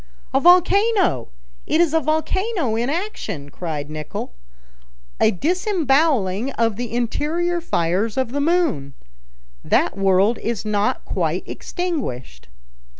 "A 0.33 0.39
volcano! 0.39 1.27
it 1.67 1.79
is 1.79 1.93
a 1.93 1.99
volcano 1.99 2.75
in 2.75 2.89
action!" 2.89 3.51
cried 3.51 3.87
Nicholl; 3.87 4.33
"a 5.19 5.29
disemboweling 5.29 6.49
of 6.53 6.75
the 6.75 6.91
interior 6.91 7.61
fires 7.61 8.17
of 8.17 8.31
the 8.31 8.41
moon! 8.41 8.95
That 9.63 9.95
world 9.99 10.39
is 10.39 10.65
not 10.65 11.05
quite 11.05 11.43
extinguished." 11.45 12.47